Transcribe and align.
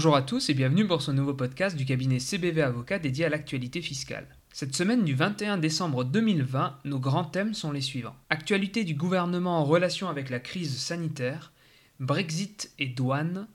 Bonjour 0.00 0.16
à 0.16 0.22
tous 0.22 0.48
et 0.48 0.54
bienvenue 0.54 0.86
pour 0.86 1.02
ce 1.02 1.10
nouveau 1.10 1.34
podcast 1.34 1.76
du 1.76 1.84
cabinet 1.84 2.20
CBV 2.20 2.62
Avocat 2.62 2.98
dédié 2.98 3.26
à 3.26 3.28
l'actualité 3.28 3.82
fiscale. 3.82 4.26
Cette 4.50 4.74
semaine 4.74 5.04
du 5.04 5.14
21 5.14 5.58
décembre 5.58 6.04
2020, 6.04 6.78
nos 6.86 6.98
grands 6.98 7.26
thèmes 7.26 7.52
sont 7.52 7.70
les 7.70 7.82
suivants. 7.82 8.16
Actualité 8.30 8.84
du 8.84 8.94
gouvernement 8.94 9.58
en 9.58 9.64
relation 9.66 10.08
avec 10.08 10.30
la 10.30 10.40
crise 10.40 10.74
sanitaire, 10.78 11.52
Brexit 11.98 12.72
et 12.78 12.86
douane, 12.86 13.46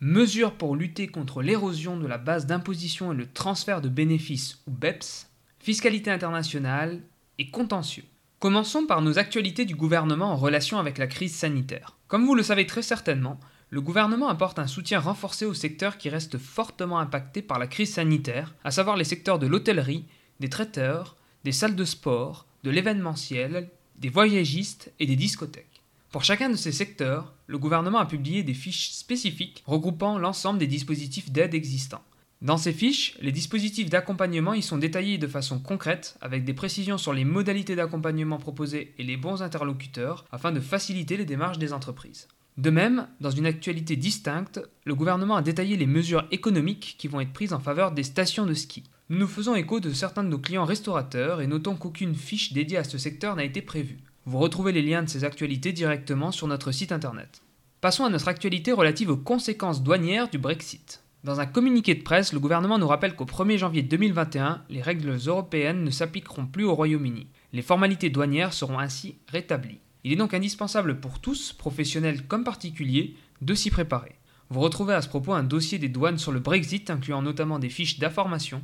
mesures 0.00 0.54
pour 0.54 0.74
lutter 0.74 1.06
contre 1.06 1.42
l'érosion 1.42 1.98
de 1.98 2.06
la 2.06 2.16
base 2.16 2.46
d'imposition 2.46 3.12
et 3.12 3.16
le 3.16 3.30
transfert 3.30 3.82
de 3.82 3.90
bénéfices 3.90 4.62
ou 4.66 4.70
BEPS, 4.70 5.28
fiscalité 5.58 6.10
internationale 6.10 7.02
et 7.36 7.50
contentieux. 7.50 8.04
Commençons 8.38 8.86
par 8.86 9.02
nos 9.02 9.18
actualités 9.18 9.66
du 9.66 9.74
gouvernement 9.74 10.32
en 10.32 10.36
relation 10.36 10.78
avec 10.78 10.96
la 10.96 11.08
crise 11.08 11.34
sanitaire. 11.34 11.98
Comme 12.08 12.24
vous 12.24 12.34
le 12.34 12.42
savez 12.42 12.66
très 12.66 12.80
certainement, 12.80 13.38
le 13.72 13.80
gouvernement 13.80 14.28
apporte 14.28 14.58
un 14.58 14.66
soutien 14.66 14.98
renforcé 14.98 15.46
aux 15.46 15.54
secteurs 15.54 15.96
qui 15.96 16.08
restent 16.08 16.38
fortement 16.38 16.98
impactés 16.98 17.40
par 17.40 17.60
la 17.60 17.68
crise 17.68 17.94
sanitaire, 17.94 18.52
à 18.64 18.72
savoir 18.72 18.96
les 18.96 19.04
secteurs 19.04 19.38
de 19.38 19.46
l'hôtellerie, 19.46 20.04
des 20.40 20.48
traiteurs, 20.48 21.16
des 21.44 21.52
salles 21.52 21.76
de 21.76 21.84
sport, 21.84 22.46
de 22.64 22.70
l'événementiel, 22.70 23.68
des 23.98 24.08
voyagistes 24.08 24.92
et 24.98 25.06
des 25.06 25.14
discothèques. 25.14 25.82
Pour 26.10 26.24
chacun 26.24 26.50
de 26.50 26.56
ces 26.56 26.72
secteurs, 26.72 27.32
le 27.46 27.58
gouvernement 27.58 28.00
a 28.00 28.06
publié 28.06 28.42
des 28.42 28.54
fiches 28.54 28.90
spécifiques 28.90 29.62
regroupant 29.64 30.18
l'ensemble 30.18 30.58
des 30.58 30.66
dispositifs 30.66 31.30
d'aide 31.30 31.54
existants. 31.54 32.02
Dans 32.42 32.56
ces 32.56 32.72
fiches, 32.72 33.16
les 33.20 33.32
dispositifs 33.32 33.90
d'accompagnement 33.90 34.54
y 34.54 34.62
sont 34.62 34.78
détaillés 34.78 35.18
de 35.18 35.28
façon 35.28 35.60
concrète, 35.60 36.16
avec 36.20 36.42
des 36.44 36.54
précisions 36.54 36.98
sur 36.98 37.12
les 37.12 37.24
modalités 37.24 37.76
d'accompagnement 37.76 38.38
proposées 38.38 38.94
et 38.98 39.04
les 39.04 39.16
bons 39.16 39.42
interlocuteurs, 39.42 40.24
afin 40.32 40.50
de 40.50 40.58
faciliter 40.58 41.16
les 41.16 41.26
démarches 41.26 41.58
des 41.58 41.72
entreprises. 41.72 42.26
De 42.56 42.70
même, 42.70 43.06
dans 43.20 43.30
une 43.30 43.46
actualité 43.46 43.96
distincte, 43.96 44.60
le 44.84 44.94
gouvernement 44.94 45.36
a 45.36 45.42
détaillé 45.42 45.76
les 45.76 45.86
mesures 45.86 46.26
économiques 46.30 46.96
qui 46.98 47.08
vont 47.08 47.20
être 47.20 47.32
prises 47.32 47.52
en 47.52 47.60
faveur 47.60 47.92
des 47.92 48.02
stations 48.02 48.46
de 48.46 48.54
ski. 48.54 48.84
Nous 49.08 49.18
nous 49.18 49.26
faisons 49.26 49.54
écho 49.54 49.80
de 49.80 49.92
certains 49.92 50.22
de 50.22 50.28
nos 50.28 50.38
clients 50.38 50.64
restaurateurs 50.64 51.40
et 51.40 51.46
notons 51.46 51.74
qu'aucune 51.74 52.14
fiche 52.14 52.52
dédiée 52.52 52.78
à 52.78 52.84
ce 52.84 52.98
secteur 52.98 53.34
n'a 53.34 53.44
été 53.44 53.62
prévue. 53.62 53.98
Vous 54.26 54.38
retrouvez 54.38 54.72
les 54.72 54.82
liens 54.82 55.02
de 55.02 55.08
ces 55.08 55.24
actualités 55.24 55.72
directement 55.72 56.30
sur 56.30 56.46
notre 56.46 56.70
site 56.70 56.92
internet. 56.92 57.42
Passons 57.80 58.04
à 58.04 58.10
notre 58.10 58.28
actualité 58.28 58.72
relative 58.72 59.10
aux 59.10 59.16
conséquences 59.16 59.82
douanières 59.82 60.28
du 60.28 60.38
Brexit. 60.38 61.02
Dans 61.24 61.40
un 61.40 61.46
communiqué 61.46 61.94
de 61.94 62.02
presse, 62.02 62.32
le 62.32 62.40
gouvernement 62.40 62.78
nous 62.78 62.88
rappelle 62.88 63.16
qu'au 63.16 63.24
1er 63.24 63.58
janvier 63.58 63.82
2021, 63.82 64.62
les 64.68 64.80
règles 64.80 65.18
européennes 65.26 65.84
ne 65.84 65.90
s'appliqueront 65.90 66.46
plus 66.46 66.64
au 66.64 66.74
Royaume-Uni. 66.74 67.26
Les 67.52 67.62
formalités 67.62 68.10
douanières 68.10 68.52
seront 68.52 68.78
ainsi 68.78 69.16
rétablies. 69.28 69.80
Il 70.04 70.12
est 70.12 70.16
donc 70.16 70.34
indispensable 70.34 71.00
pour 71.00 71.18
tous, 71.18 71.52
professionnels 71.52 72.26
comme 72.26 72.44
particuliers, 72.44 73.16
de 73.42 73.54
s'y 73.54 73.70
préparer. 73.70 74.16
Vous 74.48 74.60
retrouvez 74.60 74.94
à 74.94 75.02
ce 75.02 75.08
propos 75.08 75.32
un 75.32 75.42
dossier 75.42 75.78
des 75.78 75.88
douanes 75.88 76.18
sur 76.18 76.32
le 76.32 76.40
Brexit 76.40 76.90
incluant 76.90 77.22
notamment 77.22 77.58
des 77.58 77.68
fiches 77.68 77.98
d'information, 77.98 78.62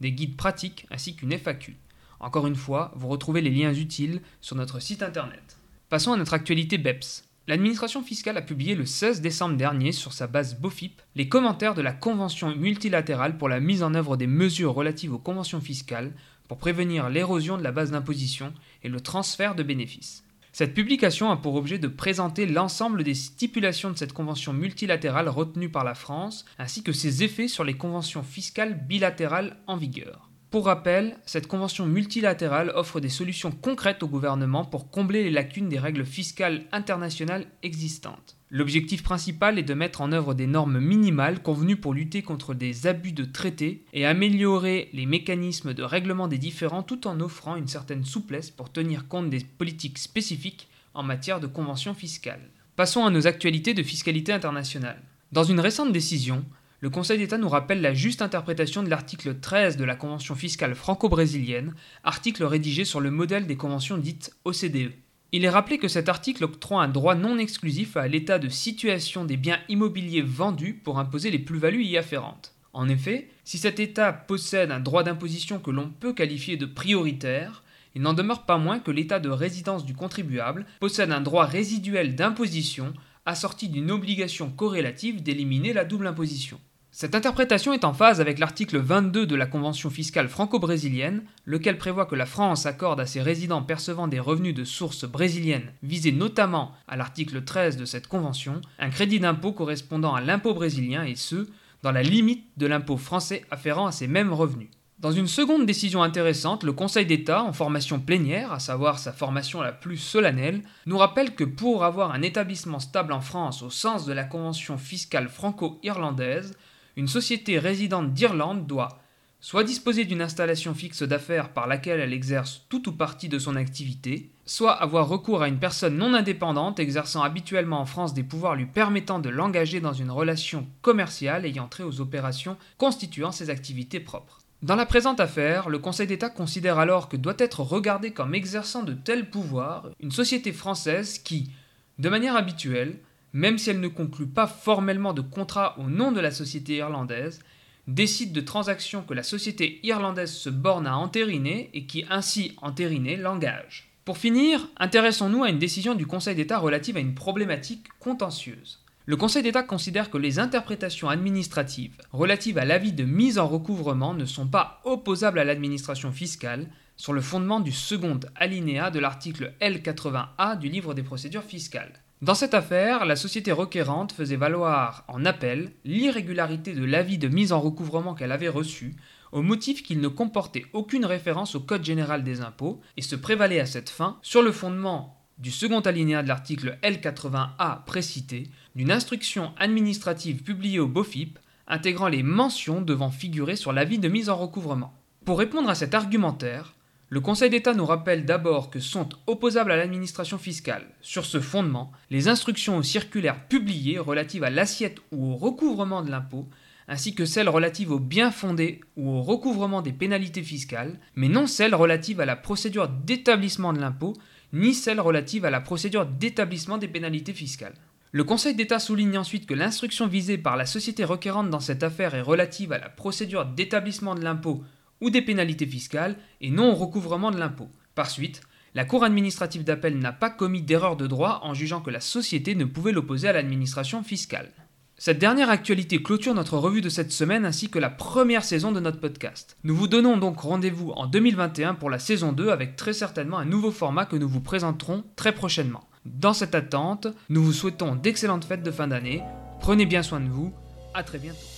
des 0.00 0.12
guides 0.12 0.36
pratiques 0.36 0.86
ainsi 0.90 1.16
qu'une 1.16 1.32
FAQ. 1.32 1.76
Encore 2.20 2.46
une 2.46 2.56
fois, 2.56 2.92
vous 2.96 3.08
retrouvez 3.08 3.42
les 3.42 3.50
liens 3.50 3.74
utiles 3.74 4.22
sur 4.40 4.56
notre 4.56 4.80
site 4.80 5.02
internet. 5.02 5.58
Passons 5.88 6.12
à 6.12 6.16
notre 6.16 6.34
actualité 6.34 6.78
BEPS. 6.78 7.24
L'administration 7.48 8.02
fiscale 8.02 8.36
a 8.38 8.42
publié 8.42 8.74
le 8.74 8.86
16 8.86 9.20
décembre 9.20 9.56
dernier 9.56 9.92
sur 9.92 10.12
sa 10.12 10.26
base 10.26 10.58
BOFIP 10.58 11.00
les 11.14 11.28
commentaires 11.28 11.74
de 11.74 11.82
la 11.82 11.92
Convention 11.92 12.56
multilatérale 12.56 13.38
pour 13.38 13.48
la 13.48 13.60
mise 13.60 13.82
en 13.84 13.94
œuvre 13.94 14.16
des 14.16 14.26
mesures 14.26 14.74
relatives 14.74 15.12
aux 15.12 15.18
conventions 15.18 15.60
fiscales 15.60 16.12
pour 16.48 16.58
prévenir 16.58 17.08
l'érosion 17.08 17.56
de 17.56 17.62
la 17.62 17.72
base 17.72 17.92
d'imposition 17.92 18.52
et 18.82 18.88
le 18.88 19.00
transfert 19.00 19.54
de 19.54 19.62
bénéfices. 19.62 20.25
Cette 20.58 20.72
publication 20.72 21.30
a 21.30 21.36
pour 21.36 21.56
objet 21.56 21.78
de 21.78 21.86
présenter 21.86 22.46
l'ensemble 22.46 23.04
des 23.04 23.12
stipulations 23.12 23.90
de 23.90 23.98
cette 23.98 24.14
convention 24.14 24.54
multilatérale 24.54 25.28
retenue 25.28 25.68
par 25.68 25.84
la 25.84 25.94
France, 25.94 26.46
ainsi 26.58 26.82
que 26.82 26.92
ses 26.92 27.22
effets 27.22 27.46
sur 27.46 27.62
les 27.62 27.76
conventions 27.76 28.22
fiscales 28.22 28.86
bilatérales 28.86 29.58
en 29.66 29.76
vigueur. 29.76 30.25
Pour 30.50 30.66
rappel, 30.66 31.16
cette 31.26 31.48
convention 31.48 31.86
multilatérale 31.86 32.72
offre 32.76 33.00
des 33.00 33.08
solutions 33.08 33.50
concrètes 33.50 34.04
au 34.04 34.08
gouvernement 34.08 34.64
pour 34.64 34.90
combler 34.90 35.24
les 35.24 35.30
lacunes 35.30 35.68
des 35.68 35.78
règles 35.78 36.06
fiscales 36.06 36.64
internationales 36.70 37.46
existantes. 37.64 38.36
L'objectif 38.48 39.02
principal 39.02 39.58
est 39.58 39.64
de 39.64 39.74
mettre 39.74 40.00
en 40.00 40.12
œuvre 40.12 40.32
des 40.32 40.46
normes 40.46 40.78
minimales 40.78 41.42
convenues 41.42 41.76
pour 41.76 41.94
lutter 41.94 42.22
contre 42.22 42.54
des 42.54 42.86
abus 42.86 43.10
de 43.10 43.24
traités 43.24 43.84
et 43.92 44.06
améliorer 44.06 44.88
les 44.92 45.04
mécanismes 45.04 45.74
de 45.74 45.82
règlement 45.82 46.28
des 46.28 46.38
différends 46.38 46.84
tout 46.84 47.08
en 47.08 47.18
offrant 47.18 47.56
une 47.56 47.66
certaine 47.66 48.04
souplesse 48.04 48.52
pour 48.52 48.70
tenir 48.70 49.08
compte 49.08 49.30
des 49.30 49.40
politiques 49.40 49.98
spécifiques 49.98 50.68
en 50.94 51.02
matière 51.02 51.40
de 51.40 51.48
conventions 51.48 51.94
fiscales. 51.94 52.48
Passons 52.76 53.04
à 53.04 53.10
nos 53.10 53.26
actualités 53.26 53.74
de 53.74 53.82
fiscalité 53.82 54.32
internationale. 54.32 55.02
Dans 55.32 55.44
une 55.44 55.60
récente 55.60 55.92
décision, 55.92 56.44
le 56.80 56.90
Conseil 56.90 57.18
d'État 57.18 57.38
nous 57.38 57.48
rappelle 57.48 57.80
la 57.80 57.94
juste 57.94 58.20
interprétation 58.20 58.82
de 58.82 58.90
l'article 58.90 59.40
13 59.40 59.78
de 59.78 59.84
la 59.84 59.96
Convention 59.96 60.34
fiscale 60.34 60.74
franco-brésilienne, 60.74 61.74
article 62.04 62.44
rédigé 62.44 62.84
sur 62.84 63.00
le 63.00 63.10
modèle 63.10 63.46
des 63.46 63.56
conventions 63.56 63.96
dites 63.96 64.36
OCDE. 64.44 64.92
Il 65.32 65.44
est 65.46 65.50
rappelé 65.50 65.78
que 65.78 65.88
cet 65.88 66.10
article 66.10 66.44
octroie 66.44 66.82
un 66.82 66.88
droit 66.88 67.14
non 67.14 67.38
exclusif 67.38 67.96
à 67.96 68.08
l'état 68.08 68.38
de 68.38 68.50
situation 68.50 69.24
des 69.24 69.38
biens 69.38 69.58
immobiliers 69.70 70.20
vendus 70.22 70.74
pour 70.74 70.98
imposer 70.98 71.30
les 71.30 71.38
plus-values 71.38 71.82
y 71.82 71.96
afférentes. 71.96 72.54
En 72.74 72.90
effet, 72.90 73.30
si 73.42 73.56
cet 73.56 73.80
État 73.80 74.12
possède 74.12 74.70
un 74.70 74.80
droit 74.80 75.02
d'imposition 75.02 75.58
que 75.58 75.70
l'on 75.70 75.88
peut 75.88 76.12
qualifier 76.12 76.58
de 76.58 76.66
prioritaire, 76.66 77.64
il 77.94 78.02
n'en 78.02 78.12
demeure 78.12 78.44
pas 78.44 78.58
moins 78.58 78.80
que 78.80 78.90
l'État 78.90 79.18
de 79.18 79.30
résidence 79.30 79.86
du 79.86 79.94
contribuable 79.94 80.66
possède 80.78 81.10
un 81.10 81.22
droit 81.22 81.46
résiduel 81.46 82.14
d'imposition 82.14 82.92
assorti 83.26 83.68
d'une 83.68 83.90
obligation 83.90 84.50
corrélative 84.50 85.22
d'éliminer 85.22 85.72
la 85.72 85.84
double 85.84 86.06
imposition. 86.06 86.58
Cette 86.98 87.14
interprétation 87.14 87.74
est 87.74 87.84
en 87.84 87.92
phase 87.92 88.22
avec 88.22 88.38
l'article 88.38 88.78
22 88.78 89.26
de 89.26 89.36
la 89.36 89.44
Convention 89.44 89.90
fiscale 89.90 90.30
franco-brésilienne, 90.30 91.24
lequel 91.44 91.76
prévoit 91.76 92.06
que 92.06 92.14
la 92.14 92.24
France 92.24 92.64
accorde 92.64 93.00
à 93.00 93.04
ses 93.04 93.20
résidents 93.20 93.60
percevant 93.60 94.08
des 94.08 94.18
revenus 94.18 94.54
de 94.54 94.64
source 94.64 95.04
brésilienne, 95.04 95.74
visés 95.82 96.12
notamment 96.12 96.72
à 96.88 96.96
l'article 96.96 97.44
13 97.44 97.76
de 97.76 97.84
cette 97.84 98.06
convention, 98.06 98.62
un 98.78 98.88
crédit 98.88 99.20
d'impôt 99.20 99.52
correspondant 99.52 100.14
à 100.14 100.22
l'impôt 100.22 100.54
brésilien 100.54 101.04
et 101.04 101.16
ce, 101.16 101.46
dans 101.82 101.92
la 101.92 102.02
limite 102.02 102.46
de 102.56 102.66
l'impôt 102.66 102.96
français 102.96 103.44
afférent 103.50 103.86
à 103.86 103.92
ces 103.92 104.06
mêmes 104.06 104.32
revenus. 104.32 104.70
Dans 104.98 105.12
une 105.12 105.26
seconde 105.26 105.66
décision 105.66 106.02
intéressante, 106.02 106.64
le 106.64 106.72
Conseil 106.72 107.04
d'État, 107.04 107.42
en 107.42 107.52
formation 107.52 108.00
plénière, 108.00 108.50
à 108.50 108.58
savoir 108.58 108.98
sa 108.98 109.12
formation 109.12 109.60
la 109.60 109.72
plus 109.72 109.98
solennelle, 109.98 110.62
nous 110.86 110.96
rappelle 110.96 111.34
que 111.34 111.44
pour 111.44 111.84
avoir 111.84 112.12
un 112.12 112.22
établissement 112.22 112.78
stable 112.78 113.12
en 113.12 113.20
France 113.20 113.62
au 113.62 113.68
sens 113.68 114.06
de 114.06 114.14
la 114.14 114.24
Convention 114.24 114.78
fiscale 114.78 115.28
franco-irlandaise, 115.28 116.56
une 116.96 117.08
société 117.08 117.58
résidente 117.58 118.14
d'Irlande 118.14 118.66
doit 118.66 119.00
soit 119.38 119.64
disposer 119.64 120.06
d'une 120.06 120.22
installation 120.22 120.72
fixe 120.72 121.02
d'affaires 121.02 121.52
par 121.52 121.66
laquelle 121.66 122.00
elle 122.00 122.14
exerce 122.14 122.64
tout 122.70 122.88
ou 122.88 122.92
partie 122.92 123.28
de 123.28 123.38
son 123.38 123.54
activité, 123.54 124.30
soit 124.46 124.72
avoir 124.72 125.08
recours 125.08 125.42
à 125.42 125.48
une 125.48 125.58
personne 125.58 125.98
non 125.98 126.14
indépendante 126.14 126.80
exerçant 126.80 127.22
habituellement 127.22 127.80
en 127.80 127.86
France 127.86 128.14
des 128.14 128.22
pouvoirs 128.22 128.56
lui 128.56 128.64
permettant 128.64 129.18
de 129.18 129.28
l'engager 129.28 129.80
dans 129.80 129.92
une 129.92 130.10
relation 130.10 130.66
commerciale 130.80 131.44
ayant 131.44 131.68
trait 131.68 131.84
aux 131.84 132.00
opérations 132.00 132.56
constituant 132.78 133.30
ses 133.30 133.50
activités 133.50 134.00
propres. 134.00 134.38
Dans 134.62 134.74
la 134.74 134.86
présente 134.86 135.20
affaire, 135.20 135.68
le 135.68 135.78
Conseil 135.78 136.06
d'État 136.06 136.30
considère 136.30 136.78
alors 136.78 137.10
que 137.10 137.18
doit 137.18 137.34
être 137.38 137.60
regardée 137.60 138.12
comme 138.12 138.34
exerçant 138.34 138.82
de 138.82 138.94
tels 138.94 139.28
pouvoirs 139.28 139.90
une 140.00 140.10
société 140.10 140.50
française 140.50 141.18
qui, 141.18 141.50
de 141.98 142.08
manière 142.08 142.36
habituelle, 142.36 142.98
même 143.34 143.58
si 143.58 143.68
elle 143.68 143.80
ne 143.80 143.88
conclut 143.88 144.26
pas 144.26 144.46
formellement 144.46 145.12
de 145.12 145.20
contrat 145.20 145.78
au 145.78 145.90
nom 145.90 146.10
de 146.10 146.20
la 146.20 146.30
société 146.30 146.76
irlandaise, 146.76 147.40
décide 147.86 148.32
de 148.32 148.40
transactions 148.40 149.02
que 149.02 149.12
la 149.12 149.22
société 149.22 149.78
irlandaise 149.82 150.32
se 150.32 150.48
borne 150.48 150.86
à 150.86 150.96
entériner 150.96 151.68
et 151.74 151.84
qui 151.84 152.06
ainsi 152.08 152.56
entérinées 152.62 153.18
l'engage. 153.18 153.90
Pour 154.06 154.16
finir, 154.16 154.68
intéressons-nous 154.78 155.44
à 155.44 155.50
une 155.50 155.58
décision 155.58 155.94
du 155.94 156.06
Conseil 156.06 156.34
d'État 156.34 156.58
relative 156.58 156.96
à 156.96 157.00
une 157.00 157.14
problématique 157.14 157.88
contentieuse. 158.00 158.80
Le 159.08 159.16
Conseil 159.16 159.44
d'État 159.44 159.62
considère 159.62 160.10
que 160.10 160.18
les 160.18 160.40
interprétations 160.40 161.08
administratives 161.08 161.96
relatives 162.10 162.58
à 162.58 162.64
l'avis 162.64 162.92
de 162.92 163.04
mise 163.04 163.38
en 163.38 163.46
recouvrement 163.46 164.14
ne 164.14 164.24
sont 164.24 164.48
pas 164.48 164.80
opposables 164.82 165.38
à 165.38 165.44
l'administration 165.44 166.10
fiscale 166.10 166.66
sur 166.96 167.12
le 167.12 167.20
fondement 167.20 167.60
du 167.60 167.70
second 167.70 168.18
alinéa 168.34 168.90
de 168.90 168.98
l'article 168.98 169.52
L80A 169.60 170.58
du 170.58 170.68
livre 170.68 170.92
des 170.92 171.04
procédures 171.04 171.44
fiscales. 171.44 172.02
Dans 172.20 172.34
cette 172.34 172.54
affaire, 172.54 173.04
la 173.04 173.14
société 173.14 173.52
requérante 173.52 174.10
faisait 174.10 174.34
valoir 174.34 175.04
en 175.06 175.24
appel 175.24 175.70
l'irrégularité 175.84 176.74
de 176.74 176.84
l'avis 176.84 177.18
de 177.18 177.28
mise 177.28 177.52
en 177.52 177.60
recouvrement 177.60 178.14
qu'elle 178.14 178.32
avait 178.32 178.48
reçu, 178.48 178.96
au 179.30 179.42
motif 179.42 179.84
qu'il 179.84 180.00
ne 180.00 180.08
comportait 180.08 180.66
aucune 180.72 181.04
référence 181.04 181.54
au 181.54 181.60
Code 181.60 181.84
général 181.84 182.24
des 182.24 182.40
impôts, 182.40 182.80
et 182.96 183.02
se 183.02 183.14
prévalait 183.14 183.60
à 183.60 183.66
cette 183.66 183.90
fin, 183.90 184.18
sur 184.22 184.42
le 184.42 184.50
fondement 184.50 185.15
du 185.38 185.50
second 185.50 185.80
alinéa 185.80 186.22
de 186.22 186.28
l'article 186.28 186.78
L80A 186.82 187.84
précité, 187.84 188.48
d'une 188.74 188.90
instruction 188.90 189.52
administrative 189.58 190.42
publiée 190.42 190.80
au 190.80 190.88
BOFIP 190.88 191.38
intégrant 191.68 192.08
les 192.08 192.22
mentions 192.22 192.80
devant 192.80 193.10
figurer 193.10 193.56
sur 193.56 193.72
l'avis 193.72 193.98
de 193.98 194.08
mise 194.08 194.30
en 194.30 194.36
recouvrement. 194.36 194.94
Pour 195.24 195.38
répondre 195.38 195.68
à 195.68 195.74
cet 195.74 195.94
argumentaire, 195.94 196.74
le 197.08 197.20
Conseil 197.20 197.50
d'État 197.50 197.74
nous 197.74 197.86
rappelle 197.86 198.24
d'abord 198.24 198.70
que 198.70 198.80
sont 198.80 199.08
opposables 199.26 199.70
à 199.70 199.76
l'administration 199.76 200.38
fiscale, 200.38 200.86
sur 201.00 201.24
ce 201.24 201.40
fondement, 201.40 201.92
les 202.10 202.28
instructions 202.28 202.78
ou 202.78 202.82
circulaires 202.82 203.46
publiées 203.46 203.98
relatives 203.98 204.44
à 204.44 204.50
l'assiette 204.50 204.98
ou 205.12 205.32
au 205.32 205.36
recouvrement 205.36 206.02
de 206.02 206.10
l'impôt, 206.10 206.48
ainsi 206.88 207.14
que 207.14 207.24
celles 207.24 207.48
relatives 207.48 207.90
au 207.90 207.98
bien 207.98 208.30
fondé 208.30 208.80
ou 208.96 209.10
au 209.10 209.22
recouvrement 209.22 209.82
des 209.82 209.92
pénalités 209.92 210.42
fiscales, 210.42 210.98
mais 211.14 211.28
non 211.28 211.46
celles 211.46 211.74
relatives 211.74 212.20
à 212.20 212.26
la 212.26 212.36
procédure 212.36 212.88
d'établissement 212.88 213.72
de 213.72 213.80
l'impôt, 213.80 214.14
ni 214.52 214.74
celles 214.74 215.00
relatives 215.00 215.44
à 215.44 215.50
la 215.50 215.60
procédure 215.60 216.06
d'établissement 216.06 216.78
des 216.78 216.88
pénalités 216.88 217.32
fiscales. 217.32 217.74
Le 218.12 218.24
Conseil 218.24 218.54
d'État 218.54 218.78
souligne 218.78 219.18
ensuite 219.18 219.46
que 219.46 219.54
l'instruction 219.54 220.06
visée 220.06 220.38
par 220.38 220.56
la 220.56 220.66
société 220.66 221.04
requérante 221.04 221.50
dans 221.50 221.60
cette 221.60 221.82
affaire 221.82 222.14
est 222.14 222.22
relative 222.22 222.72
à 222.72 222.78
la 222.78 222.88
procédure 222.88 223.44
d'établissement 223.44 224.14
de 224.14 224.22
l'impôt 224.22 224.64
ou 225.00 225.10
des 225.10 225.22
pénalités 225.22 225.66
fiscales 225.66 226.16
et 226.40 226.50
non 226.50 226.72
au 226.72 226.74
recouvrement 226.74 227.30
de 227.30 227.38
l'impôt. 227.38 227.68
Par 227.94 228.10
suite, 228.10 228.40
la 228.74 228.84
Cour 228.84 229.04
administrative 229.04 229.64
d'appel 229.64 229.98
n'a 229.98 230.12
pas 230.12 230.30
commis 230.30 230.62
d'erreur 230.62 230.96
de 230.96 231.06
droit 231.06 231.40
en 231.42 231.54
jugeant 231.54 231.80
que 231.80 231.90
la 231.90 232.00
société 232.00 232.54
ne 232.54 232.64
pouvait 232.64 232.92
l'opposer 232.92 233.28
à 233.28 233.32
l'administration 233.32 234.02
fiscale. 234.02 234.52
Cette 234.98 235.18
dernière 235.18 235.50
actualité 235.50 236.02
clôture 236.02 236.32
notre 236.32 236.56
revue 236.56 236.80
de 236.80 236.88
cette 236.88 237.12
semaine 237.12 237.44
ainsi 237.44 237.68
que 237.68 237.78
la 237.78 237.90
première 237.90 238.44
saison 238.44 238.72
de 238.72 238.80
notre 238.80 238.98
podcast. 238.98 239.58
Nous 239.62 239.76
vous 239.76 239.88
donnons 239.88 240.16
donc 240.16 240.40
rendez-vous 240.40 240.92
en 240.92 241.06
2021 241.06 241.74
pour 241.74 241.90
la 241.90 241.98
saison 241.98 242.32
2 242.32 242.48
avec 242.48 242.76
très 242.76 242.94
certainement 242.94 243.36
un 243.36 243.44
nouveau 243.44 243.70
format 243.70 244.06
que 244.06 244.16
nous 244.16 244.28
vous 244.28 244.40
présenterons 244.40 245.04
très 245.14 245.34
prochainement. 245.34 245.84
Dans 246.06 246.32
cette 246.32 246.54
attente, 246.54 247.08
nous 247.28 247.44
vous 247.44 247.52
souhaitons 247.52 247.94
d'excellentes 247.94 248.46
fêtes 248.46 248.62
de 248.62 248.70
fin 248.70 248.88
d'année, 248.88 249.22
prenez 249.60 249.84
bien 249.84 250.02
soin 250.02 250.20
de 250.20 250.30
vous, 250.30 250.54
à 250.94 251.02
très 251.02 251.18
bientôt. 251.18 251.55